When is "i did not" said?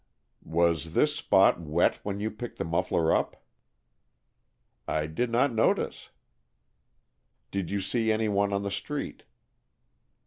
4.87-5.53